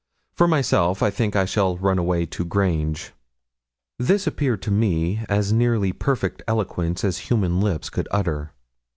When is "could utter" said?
7.91-8.51